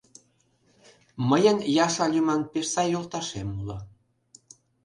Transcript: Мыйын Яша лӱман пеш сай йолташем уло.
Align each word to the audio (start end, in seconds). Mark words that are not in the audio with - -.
Мыйын 1.29 1.57
Яша 1.85 2.05
лӱман 2.13 2.41
пеш 2.51 2.67
сай 2.73 2.87
йолташем 2.93 3.49
уло. 3.59 3.77